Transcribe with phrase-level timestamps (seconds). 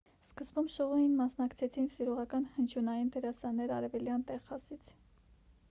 [0.27, 4.95] սկզբում շոուին մասնակցեցին սիրողական հնչյունային դերասաններ արևելյան տեխասից